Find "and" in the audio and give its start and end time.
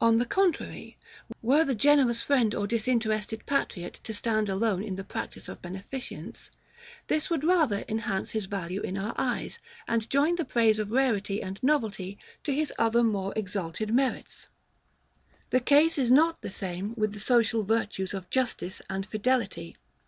9.86-10.10, 11.40-11.62, 18.90-19.06